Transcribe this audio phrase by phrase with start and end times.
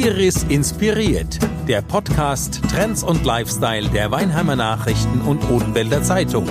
[0.00, 6.46] Iris inspiriert, der Podcast Trends und Lifestyle der Weinheimer Nachrichten und Odenwälder Zeitung.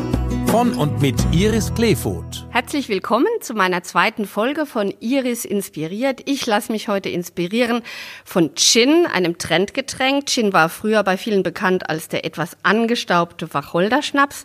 [0.49, 2.45] Von und mit Iris Kleefoth.
[2.51, 6.21] Herzlich willkommen zu meiner zweiten Folge von Iris inspiriert.
[6.29, 7.81] Ich lasse mich heute inspirieren
[8.23, 10.27] von Gin, einem Trendgetränk.
[10.27, 14.43] Gin war früher bei vielen bekannt als der etwas angestaubte Wacholderschnaps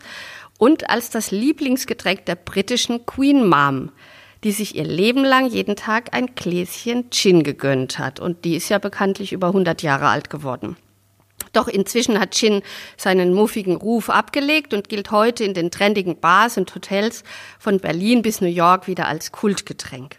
[0.56, 3.90] und als das Lieblingsgetränk der britischen Queen Mom
[4.44, 8.20] die sich ihr Leben lang jeden Tag ein Gläschen Gin gegönnt hat.
[8.20, 10.76] Und die ist ja bekanntlich über 100 Jahre alt geworden.
[11.52, 12.62] Doch inzwischen hat Gin
[12.96, 17.24] seinen muffigen Ruf abgelegt und gilt heute in den trendigen Bars und Hotels
[17.58, 20.16] von Berlin bis New York wieder als Kultgetränk.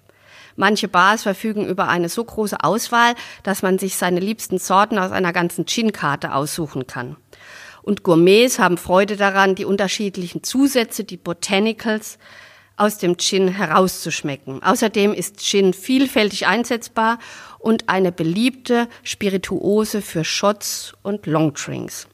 [0.55, 3.13] Manche Bars verfügen über eine so große Auswahl,
[3.44, 7.18] dass man sich seine liebsten Sorten aus einer ganzen Gin-Karte aussuchen kann.
[7.82, 12.18] Und Gourmets haben Freude daran, die unterschiedlichen Zusätze, die Botanicals,
[12.77, 14.63] aus dem Gin herauszuschmecken.
[14.63, 17.20] Außerdem ist Gin vielfältig einsetzbar
[17.59, 22.07] und eine beliebte Spirituose für Shots und Longdrinks.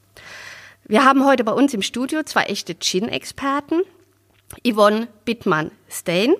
[0.84, 3.82] Wir haben heute bei uns im Studio zwei echte Gin-Experten.
[4.66, 6.34] Yvonne Bittmann-Stein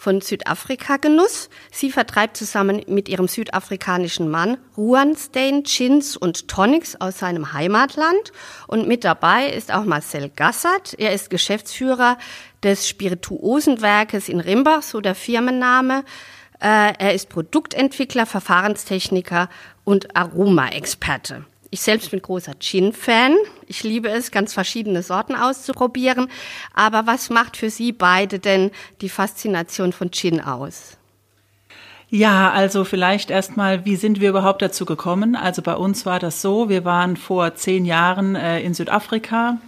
[0.00, 1.50] von Südafrika Genuss.
[1.70, 8.32] Sie vertreibt zusammen mit ihrem südafrikanischen Mann Ruan Stein Gins und Tonics aus seinem Heimatland.
[8.66, 10.94] Und mit dabei ist auch Marcel Gassert.
[10.96, 12.16] Er ist Geschäftsführer
[12.62, 16.04] des Spirituosenwerkes in Rimbach, so der Firmenname.
[16.60, 19.48] Äh, er ist Produktentwickler, Verfahrenstechniker
[19.84, 21.44] und Aromaexperte.
[21.70, 23.36] Ich selbst bin großer Gin-Fan.
[23.66, 26.28] Ich liebe es, ganz verschiedene Sorten auszuprobieren.
[26.74, 30.96] Aber was macht für Sie beide denn die Faszination von Gin aus?
[32.08, 35.36] Ja, also vielleicht erstmal, wie sind wir überhaupt dazu gekommen?
[35.36, 39.58] Also bei uns war das so, wir waren vor zehn Jahren äh, in Südafrika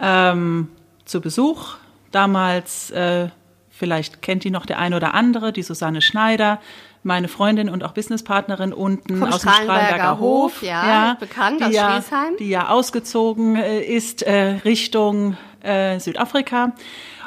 [0.00, 0.68] ähm,
[1.04, 1.74] zu Besuch
[2.10, 3.28] Damals, äh,
[3.70, 6.60] vielleicht kennt die noch der eine oder andere, die Susanne Schneider,
[7.02, 11.62] meine Freundin und auch Businesspartnerin unten Vom aus dem Strahlenberger Hof, Hof ja, ja, bekannt
[11.62, 12.36] aus ja, Schriesheim.
[12.38, 16.72] Die ja ausgezogen äh, ist äh, Richtung äh, Südafrika.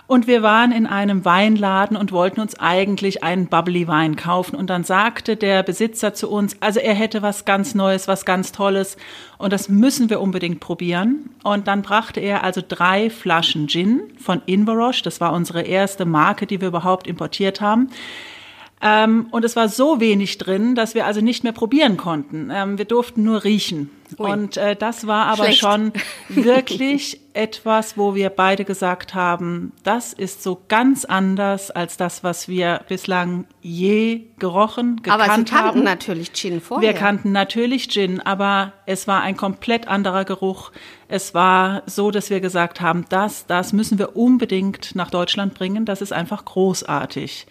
[0.06, 4.56] Und wir waren in einem Weinladen und wollten uns eigentlich einen Bubbly Wein kaufen.
[4.56, 8.52] Und dann sagte der Besitzer zu uns, also er hätte was ganz Neues, was ganz
[8.52, 8.98] Tolles.
[9.38, 11.30] Und das müssen wir unbedingt probieren.
[11.44, 15.04] Und dann brachte er also drei Flaschen Gin von Inveroche.
[15.04, 17.90] Das war unsere erste Marke, die wir überhaupt importiert haben.
[18.86, 22.52] Ähm, und es war so wenig drin, dass wir also nicht mehr probieren konnten.
[22.54, 23.90] Ähm, wir durften nur riechen.
[24.20, 24.30] Ui.
[24.30, 25.60] Und äh, das war aber Schlecht.
[25.60, 25.94] schon
[26.28, 32.50] wirklich etwas, wo wir beide gesagt haben, das ist so ganz anders als das, was
[32.50, 35.22] wir bislang je gerochen, gekannt haben.
[35.22, 35.84] Aber Sie kannten haben.
[35.86, 36.90] natürlich Gin vorher.
[36.90, 40.74] Wir kannten natürlich Gin, aber es war ein komplett anderer Geruch.
[41.08, 45.86] Es war so, dass wir gesagt haben, das, das müssen wir unbedingt nach Deutschland bringen.
[45.86, 47.48] Das ist einfach großartig.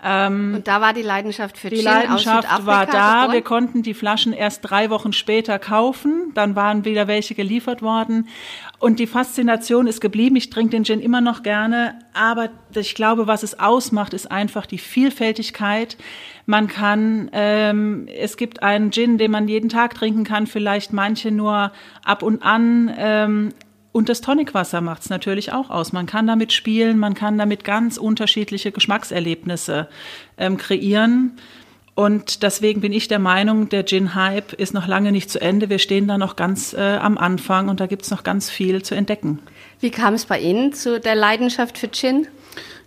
[0.00, 3.22] Ähm, und da war die Leidenschaft für die Gin Leidenschaft aus war da.
[3.22, 3.32] Geboren?
[3.32, 6.30] Wir konnten die Flaschen erst drei Wochen später kaufen.
[6.34, 8.28] Dann waren wieder welche geliefert worden.
[8.78, 10.36] Und die Faszination ist geblieben.
[10.36, 11.98] Ich trinke den Gin immer noch gerne.
[12.14, 15.96] Aber ich glaube, was es ausmacht, ist einfach die Vielfältigkeit.
[16.46, 21.32] Man kann, ähm, es gibt einen Gin, den man jeden Tag trinken kann, vielleicht manche
[21.32, 21.72] nur
[22.04, 22.94] ab und an.
[22.96, 23.52] Ähm,
[23.98, 25.92] und das Tonicwasser macht es natürlich auch aus.
[25.92, 29.88] Man kann damit spielen, man kann damit ganz unterschiedliche Geschmackserlebnisse
[30.36, 31.32] ähm, kreieren.
[31.96, 35.68] Und deswegen bin ich der Meinung, der Gin-Hype ist noch lange nicht zu Ende.
[35.68, 38.82] Wir stehen da noch ganz äh, am Anfang und da gibt es noch ganz viel
[38.82, 39.40] zu entdecken.
[39.80, 42.28] Wie kam es bei Ihnen zu der Leidenschaft für Gin?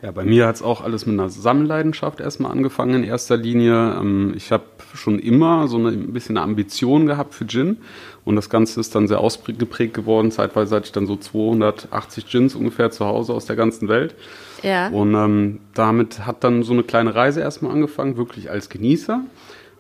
[0.02, 3.98] Ja, bei mir hat es auch alles mit einer Sammelleidenschaft erstmal angefangen in erster Linie.
[4.00, 4.64] Ähm, ich habe
[4.96, 7.78] schon immer so eine, ein bisschen eine Ambition gehabt für Gin
[8.26, 10.32] und das Ganze ist dann sehr ausgeprägt geworden.
[10.32, 14.16] Zeitweise hatte ich dann so 280 Gins ungefähr zu Hause aus der ganzen Welt.
[14.64, 14.88] Ja.
[14.90, 19.22] Und ähm, damit hat dann so eine kleine Reise erstmal angefangen, wirklich als Genießer.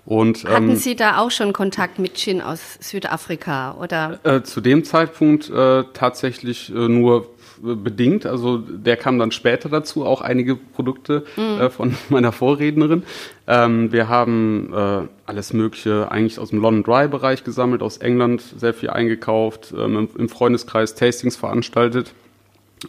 [0.06, 4.20] Und, Hatten ähm, Sie da auch schon Kontakt mit Gin aus Südafrika oder?
[4.24, 7.28] Äh, zu dem Zeitpunkt äh, tatsächlich äh, nur
[7.62, 8.26] bedingt.
[8.26, 11.62] Also der kam dann später dazu, auch einige Produkte mhm.
[11.62, 13.04] äh, von meiner Vorrednerin.
[13.48, 18.42] Ähm, wir haben äh, alles Mögliche eigentlich aus dem London Dry Bereich gesammelt, aus England
[18.42, 22.13] sehr viel eingekauft, ähm, im, Freundeskreis Tastings veranstaltet.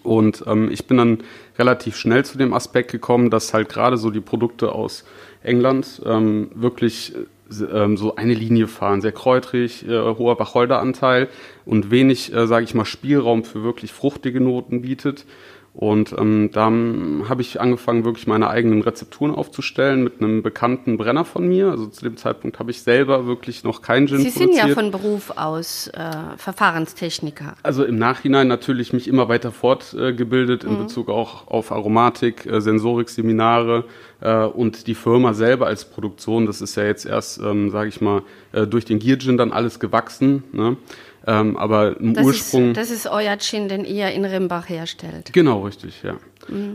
[0.02, 1.18] Und ähm, ich bin dann
[1.58, 5.04] relativ schnell zu dem Aspekt gekommen, dass halt gerade so die Produkte aus
[5.42, 7.14] England ähm, wirklich
[7.60, 11.28] ähm, so eine Linie fahren, sehr kräutrig, äh, hoher Wacholderanteil
[11.64, 15.26] und wenig, äh, sage ich mal, Spielraum für wirklich fruchtige Noten bietet.
[15.74, 21.24] Und ähm, dann habe ich angefangen, wirklich meine eigenen Rezepturen aufzustellen mit einem bekannten Brenner
[21.24, 21.70] von mir.
[21.70, 24.54] Also zu dem Zeitpunkt habe ich selber wirklich noch keinen Gin Sie produziert.
[24.54, 27.54] sind ja von Beruf aus äh, Verfahrenstechniker.
[27.62, 33.08] Also im Nachhinein natürlich mich immer weiter fortgebildet in Bezug auch auf Aromatik, äh, Sensorik,
[33.08, 33.84] Seminare
[34.20, 36.44] äh, und die Firma selber als Produktion.
[36.44, 38.22] Das ist ja jetzt erst, ähm, sage ich mal,
[38.52, 40.44] äh, durch den Gear Gin dann alles gewachsen.
[40.52, 40.76] Ne?
[41.26, 42.70] Ähm, aber im Das Ursprung.
[42.70, 45.32] ist, das ist euer Gin, den ihr in Rimbach herstellt.
[45.32, 46.16] Genau, richtig, ja.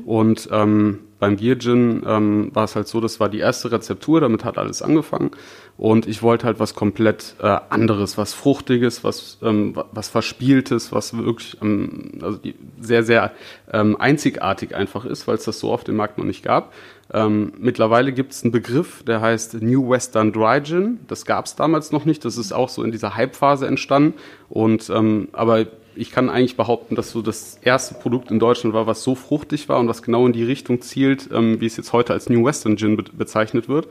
[0.05, 4.21] Und ähm, beim Gear Gin ähm, war es halt so, das war die erste Rezeptur,
[4.21, 5.31] damit hat alles angefangen.
[5.77, 10.91] Und ich wollte halt was komplett äh, anderes, was Fruchtiges, was, ähm, wa- was Verspieltes,
[10.91, 12.39] was wirklich ähm, also
[12.79, 13.31] sehr, sehr
[13.71, 16.73] ähm, einzigartig einfach ist, weil es das so auf dem Markt noch nicht gab.
[17.13, 20.99] Ähm, mittlerweile gibt es einen Begriff, der heißt New Western Dry Gin.
[21.07, 22.25] Das gab es damals noch nicht.
[22.25, 24.15] Das ist auch so in dieser Hype-Phase entstanden.
[24.49, 25.65] Und ähm, aber
[25.97, 29.67] ich kann eigentlich behaupten, dass so das erste Produkt in Deutschland war, was so fruchtig
[29.69, 32.45] war und was genau in die Richtung zielt, ähm, wie es jetzt heute als New
[32.45, 33.87] Western Gin be bezeichnet wird.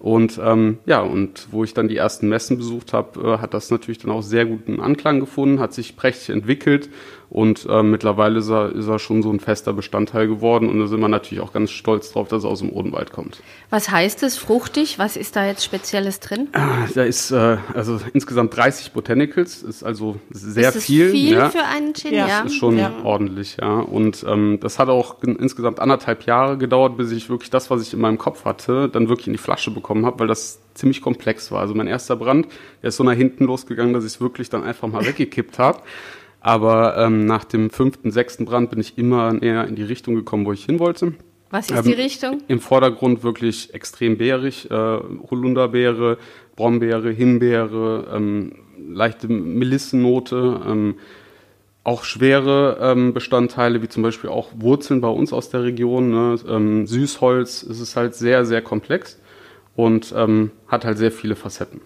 [0.00, 3.70] Und ähm, ja, und wo ich dann die ersten Messen besucht habe, äh, hat das
[3.70, 6.90] natürlich dann auch sehr guten Anklang gefunden, hat sich prächtig entwickelt
[7.34, 10.86] und äh, mittlerweile ist er, ist er schon so ein fester Bestandteil geworden und da
[10.86, 13.42] sind wir natürlich auch ganz stolz drauf, dass er aus dem Odenwald kommt.
[13.70, 15.00] Was heißt es, fruchtig?
[15.00, 16.46] Was ist da jetzt Spezielles drin?
[16.94, 21.10] Da ist äh, also insgesamt 30 Botanicals, ist also sehr ist das viel.
[21.10, 21.50] viel ja.
[21.50, 22.14] für einen Gin?
[22.14, 22.92] Ja, Ja, ist schon Ja.
[23.02, 23.80] ordentlich, ja.
[23.80, 27.82] Und ähm, das hat auch in, insgesamt anderthalb Jahre gedauert, bis ich wirklich das, was
[27.82, 31.02] ich in meinem Kopf hatte, dann wirklich in die Flasche bekommen habe, weil das ziemlich
[31.02, 31.62] komplex war.
[31.62, 32.46] Also mein erster Brand,
[32.80, 35.80] der ist so nach hinten losgegangen, dass ich es wirklich dann einfach mal weggekippt habe.
[36.44, 40.44] Aber ähm, nach dem fünften, sechsten Brand bin ich immer näher in die Richtung gekommen,
[40.44, 41.14] wo ich hin wollte.
[41.48, 42.42] Was ist Ähm, die Richtung?
[42.48, 46.18] Im Vordergrund wirklich extrem beerig, äh, Holunderbeere,
[46.54, 50.96] Brombeere, Himbeere, ähm, leichte Melissennote, ähm,
[51.82, 56.38] auch schwere ähm, Bestandteile, wie zum Beispiel auch Wurzeln bei uns aus der Region, ne?
[56.46, 59.18] ähm, Süßholz, es ist halt sehr, sehr komplex
[59.76, 61.80] und ähm, hat halt sehr viele Facetten.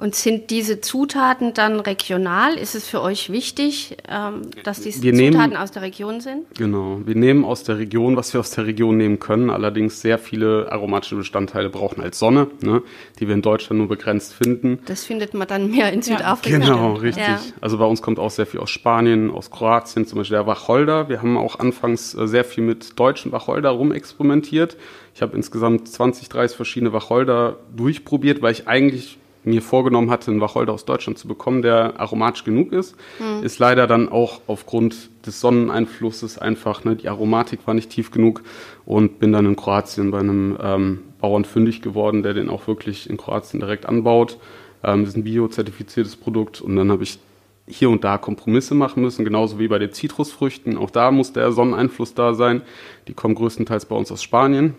[0.00, 2.54] Und sind diese Zutaten dann regional?
[2.54, 6.46] Ist es für euch wichtig, ähm, dass diese Wir nehmen- Zutaten aus der Region sind?
[6.56, 10.16] Genau, wir nehmen aus der Region, was wir aus der Region nehmen können, allerdings sehr
[10.18, 12.82] viele aromatische Bestandteile brauchen als Sonne, ne?
[13.18, 14.78] die wir in Deutschland nur begrenzt finden.
[14.86, 16.56] Das findet man dann mehr in Südafrika.
[16.56, 17.26] Genau, richtig.
[17.26, 17.38] Ja.
[17.60, 21.10] Also bei uns kommt auch sehr viel aus Spanien, aus Kroatien, zum Beispiel der Wacholder.
[21.10, 24.78] Wir haben auch anfangs äh, sehr viel mit deutschen Wacholder rumexperimentiert.
[25.14, 30.40] Ich habe insgesamt 20, 30 verschiedene Wacholder durchprobiert, weil ich eigentlich mir vorgenommen hatte, einen
[30.40, 32.94] Wacholder aus Deutschland zu bekommen, der aromatisch genug ist.
[33.42, 38.42] Ist leider dann auch aufgrund des Sonneneinflusses einfach, ne, die Aromatik war nicht tief genug
[38.84, 43.08] und bin dann in Kroatien bei einem ähm, Bauern fündig geworden, der den auch wirklich
[43.08, 44.38] in Kroatien direkt anbaut.
[44.82, 47.18] Ähm, das ist ein biozertifiziertes Produkt und dann habe ich
[47.66, 50.76] hier und da Kompromisse machen müssen, genauso wie bei den Zitrusfrüchten.
[50.76, 52.62] Auch da muss der Sonneneinfluss da sein.
[53.08, 54.74] Die kommen größtenteils bei uns aus Spanien.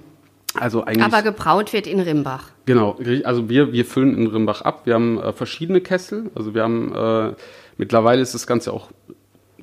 [0.56, 2.50] Also eigentlich Aber gebraut wird in Rimbach.
[2.65, 4.81] Genau, also wir, wir füllen in Rimbach ab.
[4.86, 6.30] Wir haben äh, verschiedene Kessel.
[6.36, 7.33] Also wir haben äh,
[7.77, 8.89] mittlerweile ist das Ganze auch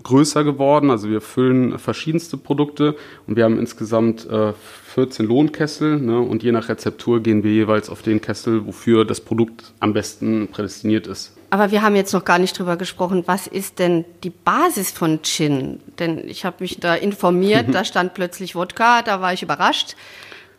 [0.02, 0.90] größer geworden.
[0.90, 2.96] Also wir füllen verschiedenste Produkte
[3.26, 4.52] und wir haben insgesamt äh,
[4.94, 5.98] 14 Lohnkessel.
[5.98, 6.18] Ne?
[6.18, 10.48] Und je nach Rezeptur gehen wir jeweils auf den Kessel, wofür das Produkt am besten
[10.48, 11.36] prädestiniert ist.
[11.50, 15.22] Aber wir haben jetzt noch gar nicht drüber gesprochen, was ist denn die Basis von
[15.22, 15.80] Gin?
[15.98, 19.96] Denn ich habe mich da informiert, da stand plötzlich Wodka, da war ich überrascht.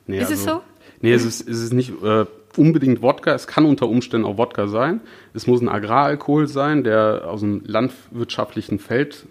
[0.09, 0.61] Nee, Ist es so?
[1.01, 2.25] Nee, es ist, es ist nicht äh,
[2.57, 3.33] unbedingt Wodka.
[3.33, 5.01] Es kann unter Umständen auch Wodka sein.
[5.35, 9.27] Es muss ein Agraralkohol sein, der aus einem landwirtschaftlichen Feld,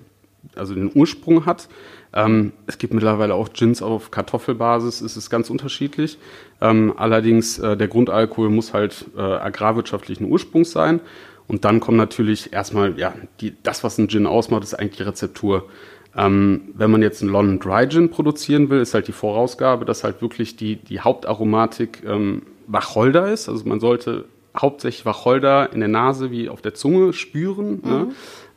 [0.55, 1.69] also den Ursprung hat.
[2.15, 5.01] Ähm, es gibt mittlerweile auch Gins auf Kartoffelbasis.
[5.01, 6.17] Es ist ganz unterschiedlich.
[6.61, 11.01] Ähm, allerdings äh, der Grundalkohol muss halt äh, agrarwirtschaftlichen Ursprungs sein.
[11.49, 15.03] Und dann kommt natürlich erstmal, ja, die, das, was ein Gin ausmacht, ist eigentlich die
[15.03, 15.69] Rezeptur.
[16.17, 20.05] Ähm, wenn man jetzt einen London Dry Gin produzieren will, ist halt die Vorausgabe, dass
[20.05, 23.49] halt wirklich die, die Hauptaromatik ähm, Wacholder ist.
[23.49, 24.25] Also man sollte
[24.57, 27.81] hauptsächlich Wacholder in der Nase wie auf der Zunge spüren.
[27.85, 28.09] Ne?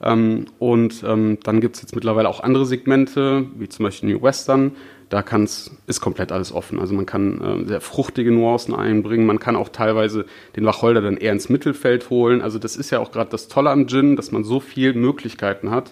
[0.02, 4.22] Ähm, und ähm, dann gibt es jetzt mittlerweile auch andere Segmente, wie zum Beispiel New
[4.22, 4.72] Western.
[5.12, 6.80] Da kann's, ist komplett alles offen.
[6.80, 9.26] Also man kann äh, sehr fruchtige Nuancen einbringen.
[9.26, 10.26] Man kann auch teilweise
[10.56, 12.42] den Wacholder dann eher ins Mittelfeld holen.
[12.42, 15.70] Also das ist ja auch gerade das Tolle am Gin, dass man so viele Möglichkeiten
[15.70, 15.92] hat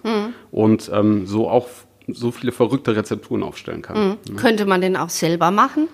[0.52, 1.68] und ähm, so auch
[2.08, 4.18] so viele verrückte Rezepturen aufstellen kann.
[4.38, 5.90] Könnte man den auch selber machen?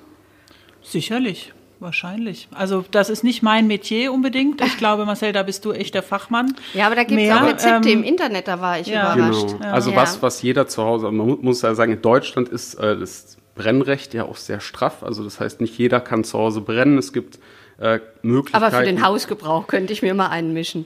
[0.83, 2.47] Sicherlich, wahrscheinlich.
[2.53, 4.61] Also das ist nicht mein Metier unbedingt.
[4.61, 6.55] Ich glaube, Marcel, da bist du echt der Fachmann.
[6.73, 9.13] Ja, aber da gibt es auch Rezepte ähm, im Internet, da war ich ja.
[9.15, 9.51] überrascht.
[9.59, 9.71] Genau.
[9.71, 9.97] Also Ja.
[9.97, 13.37] was, was jeder zu Hause, man mu- muss ja sagen, in Deutschland ist äh, das
[13.55, 15.03] Brennrecht ja auch sehr straff.
[15.03, 16.97] Also das heißt, nicht jeder kann zu Hause brennen.
[16.97, 17.39] Es gibt
[17.77, 18.63] äh, Möglichkeiten.
[18.63, 20.85] Aber für den Hausgebrauch könnte ich mir mal einen mischen.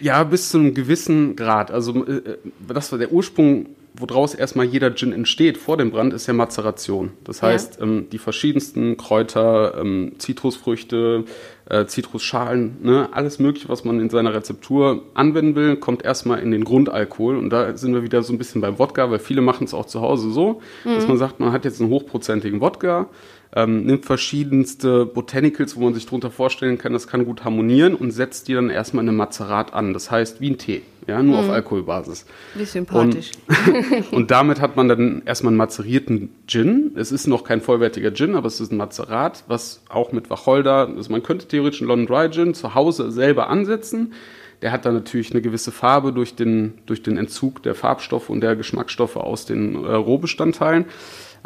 [0.00, 1.70] Ja, bis zu einem gewissen Grad.
[1.70, 2.38] Also äh,
[2.68, 3.66] das war der Ursprung
[3.98, 7.12] woraus erstmal jeder Gin entsteht vor dem Brand, ist ja Mazeration.
[7.24, 7.82] Das heißt, ja.
[7.84, 11.24] ähm, die verschiedensten Kräuter, ähm, Zitrusfrüchte,
[11.68, 16.50] äh, Zitrusschalen, ne, alles Mögliche, was man in seiner Rezeptur anwenden will, kommt erstmal in
[16.50, 17.36] den Grundalkohol.
[17.36, 19.86] Und da sind wir wieder so ein bisschen beim Wodka, weil viele machen es auch
[19.86, 20.94] zu Hause so, mhm.
[20.94, 23.08] dass man sagt, man hat jetzt einen hochprozentigen Wodka,
[23.54, 28.10] ähm, nimmt verschiedenste Botanicals, wo man sich darunter vorstellen kann, das kann gut harmonieren und
[28.10, 29.92] setzt die dann erstmal in einem Mazerat an.
[29.92, 31.44] Das heißt, wie ein Tee, ja, nur mhm.
[31.44, 32.26] auf Alkoholbasis.
[32.54, 33.32] Wie sympathisch.
[33.48, 36.92] Und, und, damit hat man dann erstmal einen mazerierten Gin.
[36.96, 40.88] Es ist noch kein vollwertiger Gin, aber es ist ein Mazerat, was auch mit Wacholder,
[40.88, 44.14] also man könnte theoretisch einen London Dry Gin zu Hause selber ansetzen.
[44.62, 48.40] Der hat dann natürlich eine gewisse Farbe durch den, durch den Entzug der Farbstoffe und
[48.40, 50.86] der Geschmacksstoffe aus den äh, Rohbestandteilen.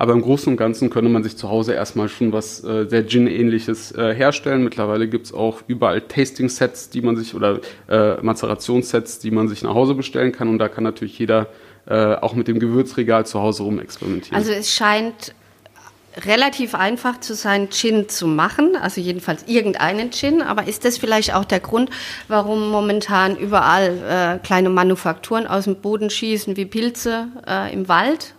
[0.01, 3.07] Aber im Großen und Ganzen könnte man sich zu Hause erstmal schon was äh, sehr
[3.07, 4.65] Gin-ähnliches äh, herstellen.
[4.65, 9.63] Mittlerweile gibt es auch überall Tasting-Sets, die man sich oder äh, Mazerationssets, die man sich
[9.63, 10.49] nach Hause bestellen kann.
[10.49, 11.49] Und da kann natürlich jeder
[11.85, 14.39] äh, auch mit dem Gewürzregal zu Hause rum experimentieren.
[14.39, 15.35] Also es scheint
[16.25, 20.41] relativ einfach zu sein, Gin zu machen, also jedenfalls irgendeinen Gin.
[20.41, 21.91] Aber ist das vielleicht auch der Grund,
[22.27, 28.33] warum momentan überall äh, kleine Manufakturen aus dem Boden schießen wie Pilze äh, im Wald?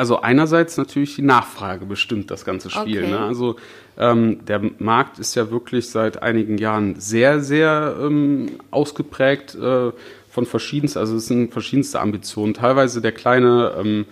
[0.00, 3.02] Also einerseits natürlich die Nachfrage bestimmt das ganze Spiel.
[3.02, 3.10] Okay.
[3.10, 3.18] Ne?
[3.20, 3.56] Also
[3.98, 9.90] ähm, der Markt ist ja wirklich seit einigen Jahren sehr, sehr ähm, ausgeprägt äh,
[10.30, 12.54] von verschiedensten, also es sind verschiedenste Ambitionen.
[12.54, 14.06] Teilweise der kleine ähm,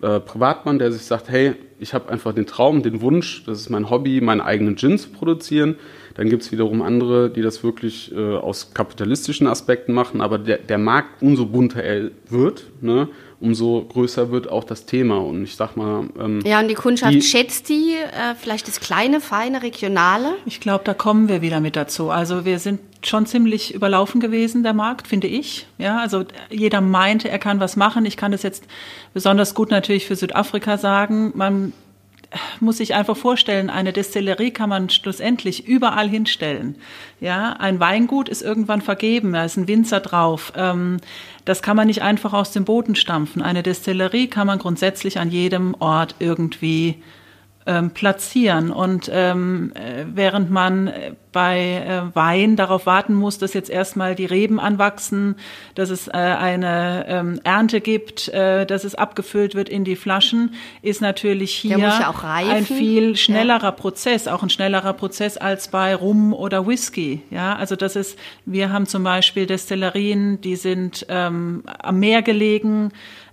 [0.00, 3.68] äh, Privatmann, der sich sagt, hey, ich habe einfach den Traum, den Wunsch, das ist
[3.68, 5.76] mein Hobby, meinen eigenen Gin zu produzieren.
[6.14, 10.56] Dann gibt es wiederum andere, die das wirklich äh, aus kapitalistischen Aspekten machen, aber der,
[10.56, 13.08] der Markt umso bunter er wird, ne,
[13.40, 15.18] umso größer wird auch das Thema.
[15.18, 16.08] Und ich sag mal.
[16.18, 20.34] Ähm, ja, und die Kundschaft die, schätzt die, äh, vielleicht das kleine, feine, regionale?
[20.46, 22.10] Ich glaube, da kommen wir wieder mit dazu.
[22.10, 25.66] Also wir sind schon ziemlich überlaufen gewesen, der Markt, finde ich.
[25.78, 28.04] Ja, also jeder meinte, er kann was machen.
[28.06, 28.64] Ich kann das jetzt
[29.14, 31.32] besonders gut natürlich für Südafrika sagen.
[31.34, 31.72] Man
[32.60, 36.76] muss sich einfach vorstellen, eine Destillerie kann man schlussendlich überall hinstellen.
[37.20, 40.52] Ja, ein Weingut ist irgendwann vergeben, da ist ein Winzer drauf.
[40.56, 40.98] Ähm,
[41.44, 43.40] das kann man nicht einfach aus dem Boden stampfen.
[43.40, 47.02] Eine Destillerie kann man grundsätzlich an jedem Ort irgendwie
[47.68, 48.72] ähm, platzieren.
[48.72, 54.14] Und ähm, äh, während man äh, bei äh, Wein darauf warten muss, dass jetzt erstmal
[54.14, 55.36] die Reben anwachsen,
[55.74, 60.54] dass es äh, eine ähm, Ernte gibt, äh, dass es abgefüllt wird in die Flaschen,
[60.80, 63.70] ist natürlich hier ja ein viel schnellerer ja.
[63.70, 67.20] Prozess, auch ein schnellerer Prozess als bei Rum oder Whisky.
[67.30, 72.92] Ja, also das ist, wir haben zum Beispiel Destillerien, die sind ähm, am Meer gelegen,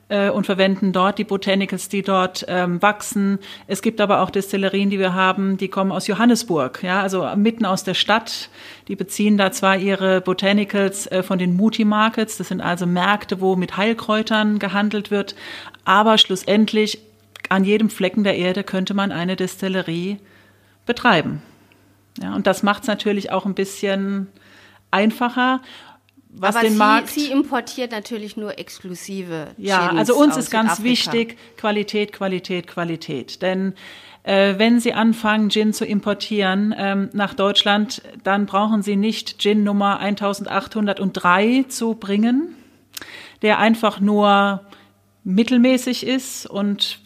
[0.10, 3.40] äh, und verwenden dort die Botanicals, die dort ähm, wachsen.
[3.68, 7.66] Es gibt aber auch Destillerien, die wir haben, die kommen aus Johannesburg, ja, also mitten
[7.66, 8.50] aus der Stadt.
[8.88, 13.42] Die beziehen da zwar ihre Botanicals äh, von den Muti Markets, das sind also Märkte,
[13.42, 15.36] wo mit Heilkräutern gehandelt wird,
[15.86, 17.00] aber schlussendlich
[17.50, 20.20] an jedem Flecken der Erde könnte man eine Destillerie
[20.86, 21.42] betreiben.
[22.22, 24.28] Ja, und das macht es natürlich auch ein bisschen
[24.92, 25.62] einfacher
[26.38, 27.10] was Aber den sie, Markt.
[27.10, 29.48] Sie importiert natürlich nur exklusive.
[29.58, 33.42] Ja, Gins also uns ist ganz wichtig Qualität, Qualität, Qualität.
[33.42, 33.74] Denn
[34.24, 39.64] äh, wenn Sie anfangen, Gin zu importieren ähm, nach Deutschland, dann brauchen Sie nicht Gin
[39.64, 42.56] Nummer 1803 zu bringen,
[43.42, 44.62] der einfach nur
[45.24, 47.00] mittelmäßig ist und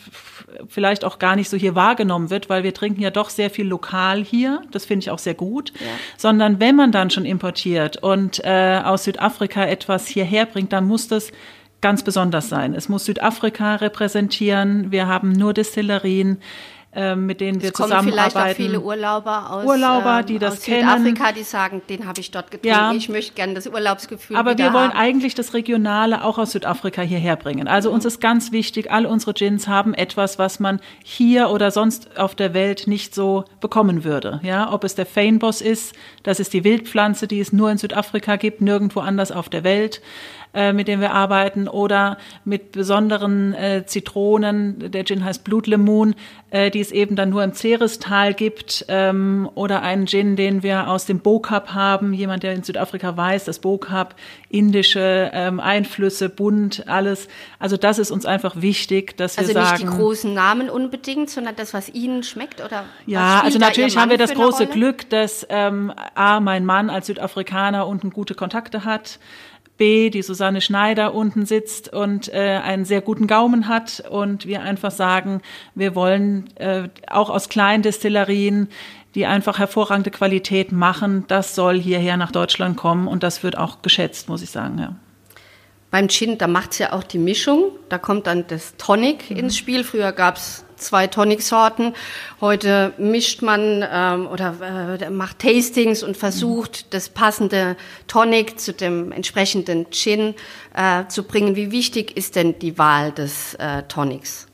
[0.68, 3.68] vielleicht auch gar nicht so hier wahrgenommen wird, weil wir trinken ja doch sehr viel
[3.68, 4.62] lokal hier.
[4.72, 5.74] Das finde ich auch sehr gut.
[5.80, 5.86] Ja.
[6.18, 11.08] Sondern wenn man dann schon importiert und äh, aus Südafrika etwas hierher bringt, dann muss
[11.08, 11.32] das
[11.82, 12.74] ganz besonders sein.
[12.74, 14.92] Es muss Südafrika repräsentieren.
[14.92, 16.40] Wir haben nur Destillerien
[17.16, 18.32] mit denen wir es kommen zusammenarbeiten.
[18.32, 21.06] vielleicht auch viele Urlauber aus, Urlauber, die ähm, das aus kennen.
[21.06, 22.68] Südafrika, die sagen, den habe ich dort getrunken.
[22.68, 22.92] Ja.
[22.94, 24.98] Ich möchte gerne das Urlaubsgefühl Aber wir wollen haben.
[24.98, 27.68] eigentlich das Regionale auch aus Südafrika hierher bringen.
[27.68, 27.96] Also mhm.
[27.96, 32.34] uns ist ganz wichtig, all unsere Gins haben etwas, was man hier oder sonst auf
[32.34, 34.40] der Welt nicht so bekommen würde.
[34.44, 35.94] Ja, ob es der Feinboss ist,
[36.24, 40.02] das ist die Wildpflanze, die es nur in Südafrika gibt, nirgendwo anders auf der Welt.
[40.52, 44.92] Äh, mit dem wir arbeiten, oder mit besonderen äh, Zitronen.
[44.92, 46.16] Der Gin heißt Blutlemon,
[46.50, 50.90] äh, die es eben dann nur im Cerestal gibt, ähm, oder einen Gin, den wir
[50.90, 52.14] aus dem Bokap haben.
[52.14, 54.16] Jemand, der in Südafrika weiß, das Bokap,
[54.50, 57.28] indische ähm, Einflüsse, bunt, alles.
[57.60, 59.70] Also das ist uns einfach wichtig, dass wir also sagen.
[59.70, 62.86] Also nicht die großen Namen unbedingt, sondern das, was Ihnen schmeckt, oder?
[63.06, 67.86] Ja, also natürlich haben wir das große Glück, dass ähm, a mein Mann als Südafrikaner
[67.86, 69.20] unten gute Kontakte hat.
[69.80, 74.62] B, die Susanne Schneider unten sitzt und äh, einen sehr guten Gaumen hat und wir
[74.62, 75.42] einfach sagen,
[75.74, 78.68] wir wollen äh, auch aus kleinen Destillerien,
[79.16, 83.82] die einfach hervorragende Qualität machen, das soll hierher nach Deutschland kommen und das wird auch
[83.82, 84.96] geschätzt, muss ich sagen, ja.
[85.92, 87.72] Beim Gin, da macht's ja auch die Mischung.
[87.90, 89.84] Da kommt dann das Tonic ins Spiel.
[89.84, 91.94] Früher gab's zwei Tonic-Sorten.
[92.42, 97.76] Heute mischt man ähm, oder äh, macht Tastings und versucht, das passende
[98.08, 100.36] Tonic zu dem entsprechenden Gin
[100.76, 101.56] äh, zu bringen.
[101.56, 104.49] Wie wichtig ist denn die Wahl des äh, Tonics?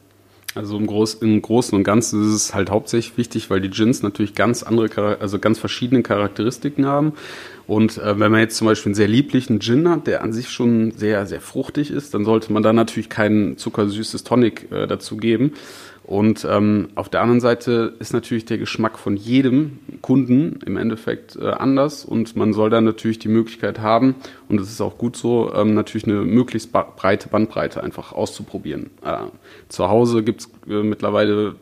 [0.55, 4.03] Also im, Groß, im Großen und Ganzen ist es halt hauptsächlich wichtig, weil die Gins
[4.03, 7.11] natürlich ganz andere, also ganz verschiedene Charakteristiken haben.
[7.67, 10.49] Und äh, wenn man jetzt zum Beispiel einen sehr lieblichen Gin hat, der an sich
[10.49, 15.17] schon sehr, sehr fruchtig ist, dann sollte man da natürlich kein zuckersüßes Tonic äh, dazu
[15.17, 15.53] geben.
[16.05, 21.35] Und ähm, auf der anderen Seite ist natürlich der Geschmack von jedem Kunden im Endeffekt
[21.35, 24.13] äh, anders und man soll dann natürlich die Möglichkeit haben,
[24.47, 28.91] und das ist auch gut so, ähm, natürlich eine möglichst breite Bandbreite einfach auszuprobieren.
[29.03, 29.17] Äh,
[29.67, 31.55] zu Hause gibt's äh, mittlerweile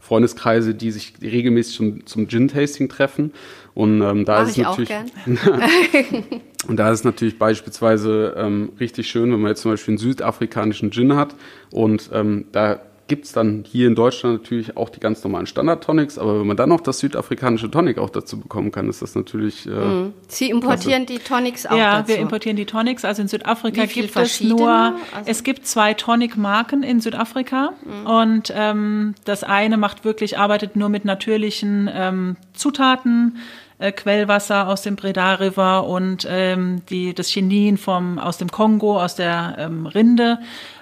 [0.00, 3.32] Freundeskreise, die sich regelmäßig zum, zum Gin-Tasting treffen.
[3.74, 4.90] Und ähm, da Mach ist es natürlich.
[6.66, 9.98] und da ist es natürlich beispielsweise ähm, richtig schön, wenn man jetzt zum Beispiel einen
[9.98, 11.34] südafrikanischen Gin hat
[11.70, 16.18] und ähm, da gibt es dann hier in Deutschland natürlich auch die ganz normalen Standard-Tonics,
[16.18, 19.66] aber wenn man dann noch das südafrikanische Tonic auch dazu bekommen kann, ist das natürlich.
[19.66, 20.12] Äh, mhm.
[20.28, 21.20] Sie importieren klasse.
[21.20, 22.08] die Tonics auch Ja, dazu.
[22.08, 23.04] wir importieren die Tonics.
[23.04, 24.96] Also in Südafrika gibt es nur, also
[25.26, 28.06] es gibt zwei Tonic-Marken in Südafrika mhm.
[28.06, 33.38] und ähm, das eine macht wirklich, arbeitet nur mit natürlichen ähm, Zutaten.
[33.78, 39.02] Äh, Quellwasser aus dem Breda River und ähm, die, das Chinin vom, aus dem Kongo,
[39.02, 40.38] aus der ähm, Rinde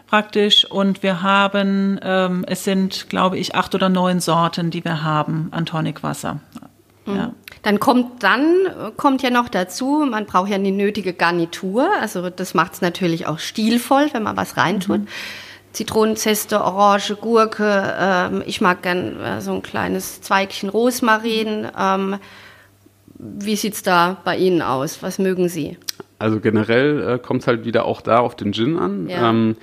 [0.06, 0.64] praktisch.
[0.64, 5.48] Und wir haben, ähm, es sind, glaube ich, acht oder neun Sorten, die wir haben
[5.50, 6.38] an Tonicwasser.
[7.06, 7.16] Mhm.
[7.16, 7.32] Ja.
[7.62, 8.44] Dann kommt dann
[8.96, 11.88] kommt ja noch dazu, man braucht ja eine nötige Garnitur.
[12.00, 15.00] Also das macht es natürlich auch stilvoll, wenn man was reintut.
[15.00, 15.08] Mhm.
[15.72, 17.96] Zitronenzeste, Orange, Gurke.
[17.98, 21.66] Ähm, ich mag gern äh, so ein kleines Zweigchen Rosmarin.
[21.76, 22.18] Ähm,
[23.24, 25.02] wie sieht's da bei Ihnen aus?
[25.02, 25.78] Was mögen Sie?
[26.18, 29.08] Also generell äh, kommt es halt wieder auch da auf den Gin an.
[29.08, 29.30] Ja.
[29.30, 29.56] Ähm,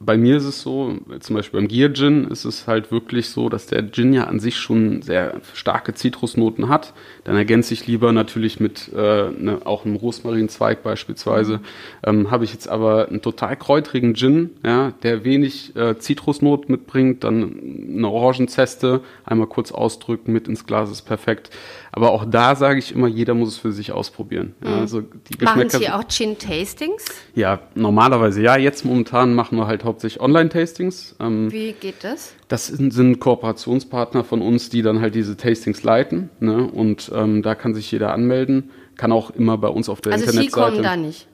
[0.00, 3.48] bei mir ist es so, zum Beispiel beim Gear Gin ist es halt wirklich so,
[3.48, 6.92] dass der Gin ja an sich schon sehr starke Zitrusnoten hat.
[7.24, 11.60] Dann ergänze ich lieber natürlich mit äh, ne, auch einem Rosmarinzweig beispielsweise.
[12.06, 17.24] Ähm, Habe ich jetzt aber einen total kräutrigen Gin, ja, der wenig äh, Zitrusnot mitbringt,
[17.24, 21.50] dann eine Orangenzeste, einmal kurz ausdrücken, mit ins Glas ist perfekt.
[21.90, 24.54] Aber auch da sage ich immer, jeder muss es für sich ausprobieren.
[24.62, 24.80] Ja, mhm.
[24.80, 27.04] also die machen Sie auch Gin-Tastings?
[27.34, 28.56] Ja, normalerweise ja.
[28.56, 31.16] Jetzt momentan machen wir halt hauptsächlich Online-Tastings.
[31.18, 32.34] Ähm, Wie geht das?
[32.46, 36.30] Das sind, sind, Kooperationspartner von uns, die dann halt diese Tastings leiten.
[36.40, 36.64] Ne?
[36.64, 38.70] Und ähm, da kann sich jeder anmelden.
[38.96, 40.62] Kann auch immer bei uns auf der also Internetseite.
[40.62, 41.26] Also Sie kommen da nicht?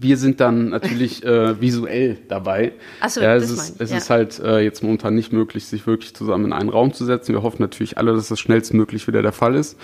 [0.00, 2.70] Wir sind dann natürlich äh, visuell dabei.
[3.00, 3.96] Ach so, ja, es ist, es ja.
[3.96, 7.34] ist halt äh, jetzt momentan nicht möglich, sich wirklich zusammen in einen Raum zu setzen.
[7.34, 9.76] Wir hoffen natürlich alle, dass das schnellstmöglich wieder der Fall ist.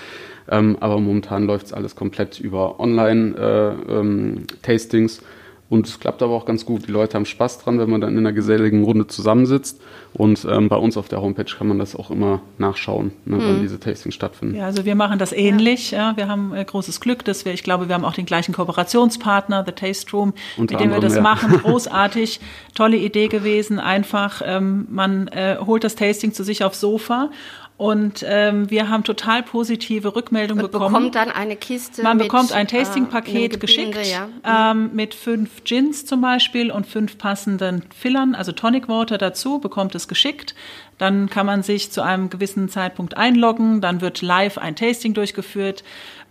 [0.48, 5.18] Ähm, aber momentan läuft es alles komplett über Online-Tastings.
[5.18, 5.26] Äh, ähm,
[5.70, 6.86] und es klappt aber auch ganz gut.
[6.86, 9.80] Die Leute haben Spaß dran, wenn man dann in einer geselligen Runde zusammensitzt.
[10.12, 13.40] Und ähm, bei uns auf der Homepage kann man das auch immer nachschauen, ne, mhm.
[13.40, 14.56] wann diese Tastings stattfinden.
[14.56, 15.90] Ja, also wir machen das ähnlich.
[15.90, 16.10] Ja.
[16.10, 18.52] ja wir haben äh, großes Glück, dass wir, ich glaube, wir haben auch den gleichen
[18.52, 21.22] Kooperationspartner, The Taste Room, Unter mit dem wir das ja.
[21.22, 21.58] machen.
[21.62, 22.40] Großartig,
[22.74, 23.80] tolle Idee gewesen.
[23.80, 27.30] Einfach, ähm, man äh, holt das Tasting zu sich aufs Sofa
[27.76, 30.92] und ähm, wir haben total positive Rückmeldungen bekommen.
[30.92, 32.04] Man bekommt dann eine Kiste.
[32.04, 34.28] Man mit, bekommt ein Tasting-Paket äh, geschickt ja.
[34.44, 39.96] ähm, mit fünf Gins zum Beispiel und fünf passenden Fillern, also Tonic Water dazu, bekommt
[39.96, 40.54] es geschickt.
[40.98, 43.80] Dann kann man sich zu einem gewissen Zeitpunkt einloggen.
[43.80, 45.82] Dann wird live ein Tasting durchgeführt.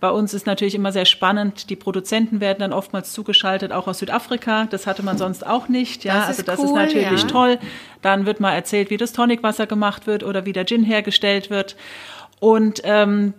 [0.03, 1.69] Bei uns ist natürlich immer sehr spannend.
[1.69, 4.65] Die Produzenten werden dann oftmals zugeschaltet, auch aus Südafrika.
[4.65, 6.03] Das hatte man sonst auch nicht.
[6.03, 7.27] Ja, das also das cool, ist natürlich ja.
[7.29, 7.57] toll.
[8.01, 11.77] Dann wird mal erzählt, wie das Tonicwasser gemacht wird oder wie der Gin hergestellt wird.
[12.41, 13.33] Und ähm,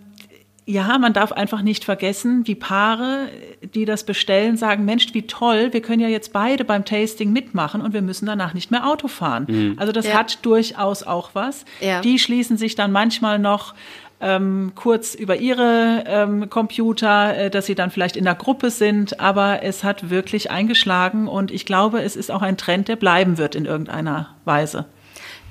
[0.65, 3.29] ja, man darf einfach nicht vergessen, die Paare,
[3.75, 7.81] die das bestellen, sagen, Mensch, wie toll, wir können ja jetzt beide beim Tasting mitmachen
[7.81, 9.45] und wir müssen danach nicht mehr Auto fahren.
[9.47, 9.73] Mhm.
[9.77, 10.15] Also das ja.
[10.15, 11.65] hat durchaus auch was.
[11.79, 12.01] Ja.
[12.01, 13.75] Die schließen sich dann manchmal noch
[14.21, 19.19] ähm, kurz über ihre ähm, Computer, äh, dass sie dann vielleicht in der Gruppe sind,
[19.19, 23.37] aber es hat wirklich eingeschlagen und ich glaube, es ist auch ein Trend, der bleiben
[23.37, 24.85] wird in irgendeiner Weise.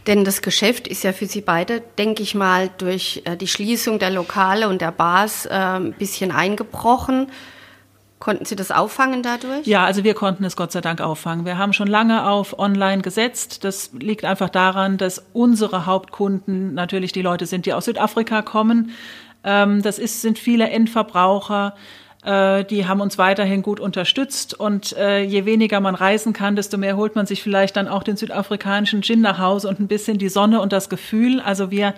[0.06, 3.98] Denn das Geschäft ist ja für Sie beide, denke ich mal, durch äh, die Schließung
[3.98, 7.28] der Lokale und der Bars äh, ein bisschen eingebrochen.
[8.18, 9.66] Konnten Sie das auffangen dadurch?
[9.66, 11.44] Ja, also wir konnten es Gott sei Dank auffangen.
[11.44, 13.64] Wir haben schon lange auf Online gesetzt.
[13.64, 18.92] Das liegt einfach daran, dass unsere Hauptkunden natürlich die Leute sind, die aus Südafrika kommen.
[19.42, 21.74] Ähm, das ist, sind viele Endverbraucher.
[22.24, 26.78] Äh, die haben uns weiterhin gut unterstützt und äh, je weniger man reisen kann, desto
[26.78, 30.16] mehr holt man sich vielleicht dann auch den südafrikanischen Gin nach Hause und ein bisschen
[30.16, 31.40] die Sonne und das Gefühl.
[31.40, 31.92] Also wir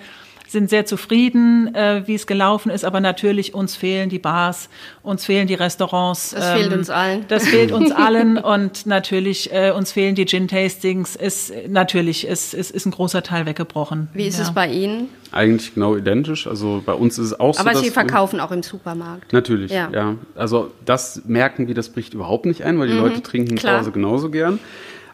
[0.48, 4.68] sind sehr zufrieden, äh, wie es gelaufen ist, aber natürlich uns fehlen die Bars,
[5.02, 6.30] uns fehlen die Restaurants.
[6.30, 7.24] Das ähm, fehlt uns allen.
[7.28, 11.16] Das fehlt uns allen und natürlich äh, uns fehlen die Gin-Tastings.
[11.16, 14.08] Ist natürlich ist, ist, ist ein großer Teil weggebrochen.
[14.14, 14.44] Wie ist ja.
[14.44, 15.08] es bei Ihnen?
[15.32, 16.46] Eigentlich genau identisch.
[16.46, 17.78] Also bei uns ist es auch aber so.
[17.78, 19.32] Aber Sie verkaufen auch im Supermarkt.
[19.32, 19.90] Natürlich, ja.
[19.92, 20.14] ja.
[20.34, 23.74] Also das merken wir, das bricht überhaupt nicht ein, weil die mhm, Leute trinken klar.
[23.74, 24.60] zu Hause genauso gern.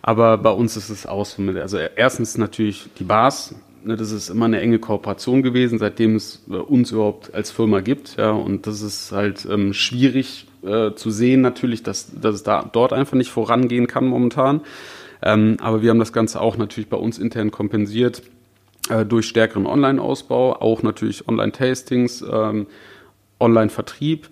[0.03, 1.43] Aber bei uns ist es auch so.
[1.43, 6.55] Also erstens natürlich die Bars, das ist immer eine enge Kooperation gewesen, seitdem es äh,
[6.55, 8.17] uns überhaupt als Firma gibt.
[8.17, 12.69] Ja, und das ist halt ähm, schwierig äh, zu sehen, natürlich, dass, dass es da
[12.73, 14.61] dort einfach nicht vorangehen kann momentan.
[15.23, 18.23] Ähm, aber wir haben das Ganze auch natürlich bei uns intern kompensiert
[18.89, 22.67] äh, durch stärkeren Online-Ausbau, auch natürlich Online-Tastings, ähm,
[23.39, 24.29] Online-Vertrieb.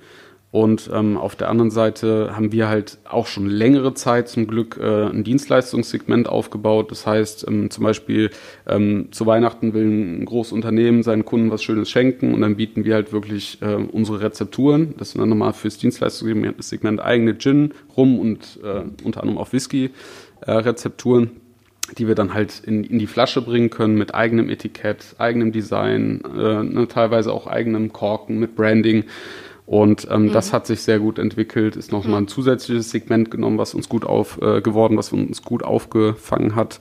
[0.53, 4.79] Und ähm, auf der anderen Seite haben wir halt auch schon längere Zeit zum Glück
[4.83, 6.91] äh, ein Dienstleistungssegment aufgebaut.
[6.91, 8.31] Das heißt, ähm, zum Beispiel
[8.67, 12.85] ähm, zu Weihnachten will ein großes Unternehmen seinen Kunden was Schönes schenken und dann bieten
[12.85, 14.95] wir halt wirklich äh, unsere Rezepturen.
[14.99, 21.25] Das sind dann nochmal fürs Dienstleistungssegment eigene Gin, Rum und äh, unter anderem auch Whisky-Rezepturen.
[21.25, 21.29] Äh,
[21.99, 26.23] die wir dann halt in, in die Flasche bringen können mit eigenem Etikett, eigenem Design,
[26.25, 29.05] äh, ne, teilweise auch eigenem Korken mit Branding.
[29.71, 30.33] Und ähm, mhm.
[30.33, 32.29] das hat sich sehr gut entwickelt, ist nochmal ein mhm.
[32.29, 36.81] zusätzliches Segment genommen, was uns gut auf äh, geworden, was uns gut aufgefangen hat.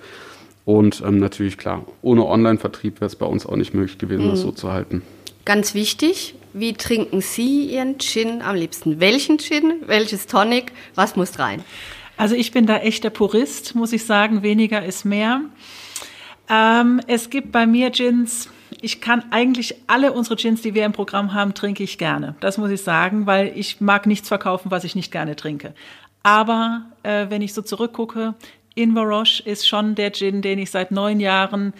[0.65, 4.31] Und ähm, natürlich klar, ohne Online-Vertrieb wäre es bei uns auch nicht möglich gewesen, mhm.
[4.31, 5.03] das so zu halten.
[5.45, 8.99] Ganz wichtig, wie trinken Sie Ihren Gin am liebsten?
[8.99, 9.83] Welchen Gin?
[9.85, 10.71] Welches Tonic?
[10.95, 11.63] Was muss rein?
[12.17, 14.41] Also ich bin da echter Purist, muss ich sagen.
[14.41, 15.41] Weniger ist mehr.
[16.49, 18.49] Ähm, es gibt bei mir Gins,
[18.81, 22.35] ich kann eigentlich alle unsere Gins, die wir im Programm haben, trinke ich gerne.
[22.39, 25.73] Das muss ich sagen, weil ich mag nichts verkaufen, was ich nicht gerne trinke.
[26.23, 28.35] Aber äh, wenn ich so zurückgucke,
[28.75, 31.73] Inverroche ist schon der Gin, den ich seit neun Jahren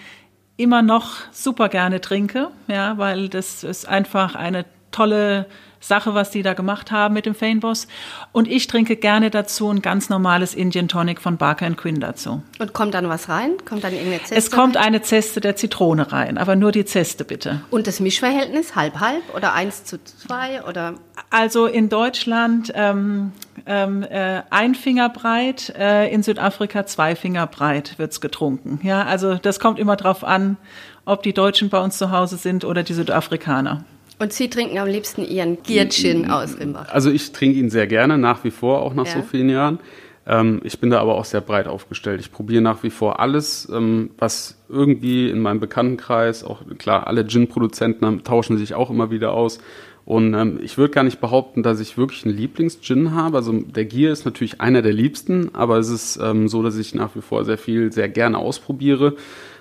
[0.57, 5.45] immer noch super gerne trinke, ja, weil das ist einfach eine tolle
[5.80, 7.88] Sache, was die da gemacht haben mit dem Faneboss.
[8.32, 12.42] Und ich trinke gerne dazu ein ganz normales Indian Tonic von Barker Quinn dazu.
[12.60, 13.54] Und kommt dann was rein?
[13.68, 14.36] Kommt dann irgendeine Zeste?
[14.36, 14.86] Es kommt rein?
[14.86, 17.62] eine Zeste der Zitrone rein, aber nur die Zeste bitte.
[17.70, 20.96] Und das Mischverhältnis halb-halb oder eins zu zwei oder?
[21.30, 23.32] Also in Deutschland ähm,
[23.65, 28.80] ähm, äh, ein Finger breit, äh, in Südafrika zwei Finger breit wird's getrunken.
[28.84, 30.58] Ja, also das kommt immer drauf an,
[31.06, 33.84] ob die Deutschen bei uns zu Hause sind oder die Südafrikaner.
[34.19, 36.89] Und Sie trinken am liebsten Ihren Giertschin aus Rimbach?
[36.89, 39.13] Also ich trinke ihn sehr gerne, nach wie vor, auch nach ja.
[39.13, 39.79] so vielen Jahren.
[40.27, 42.19] Ähm, ich bin da aber auch sehr breit aufgestellt.
[42.19, 47.25] Ich probiere nach wie vor alles, ähm, was irgendwie in meinem Bekanntenkreis, auch klar, alle
[47.25, 49.60] Gin-Produzenten tauschen sich auch immer wieder aus.
[50.05, 53.38] Und ähm, ich würde gar nicht behaupten, dass ich wirklich einen Lieblings-Gin habe.
[53.38, 56.93] Also der Gier ist natürlich einer der liebsten, aber es ist ähm, so, dass ich
[56.93, 59.15] nach wie vor sehr viel, sehr gerne ausprobiere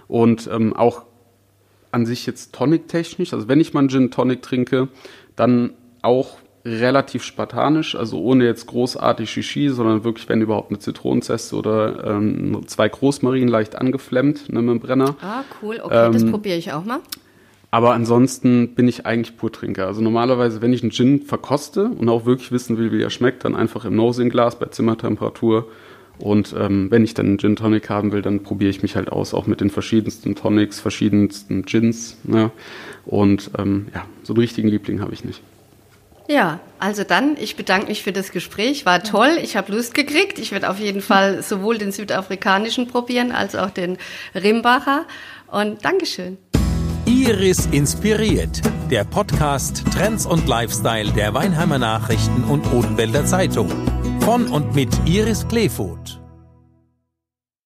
[0.09, 1.03] und ähm, auch
[1.91, 4.89] an sich jetzt tonic-technisch, also wenn ich mal einen Gin Tonic trinke,
[5.37, 5.73] dann
[6.03, 12.05] auch relativ spartanisch, also ohne jetzt großartig Shishi, sondern wirklich, wenn überhaupt eine Zitronenzeste oder
[12.05, 15.17] ähm, zwei Großmarien leicht angeflemmt ne, mit dem Brenner.
[15.21, 17.01] Ah, cool, okay, ähm, das probiere ich auch mal.
[17.71, 19.87] Aber ansonsten bin ich eigentlich Purtrinker.
[19.87, 23.45] Also normalerweise, wenn ich einen Gin verkoste und auch wirklich wissen will, wie er schmeckt,
[23.45, 25.67] dann einfach im Nosing-Glas bei Zimmertemperatur
[26.19, 29.11] und ähm, wenn ich dann einen Gin Tonic haben will, dann probiere ich mich halt
[29.11, 32.17] aus, auch mit den verschiedensten Tonics, verschiedensten Gins.
[32.25, 32.51] Ne?
[33.07, 35.43] Und ähm, ja, so einen richtigen Liebling habe ich nicht.
[36.29, 38.85] Ja, also dann, ich bedanke mich für das Gespräch.
[38.85, 39.39] War toll.
[39.43, 40.39] Ich habe Lust gekriegt.
[40.39, 43.97] Ich werde auf jeden Fall sowohl den südafrikanischen probieren als auch den
[44.35, 45.07] Rimbacher.
[45.51, 46.37] Und Dankeschön.
[47.07, 48.61] Iris inspiriert.
[48.91, 53.71] Der Podcast Trends und Lifestyle der Weinheimer Nachrichten und Odenwälder Zeitung.
[54.29, 56.21] Von und mit Iris Kleefoth.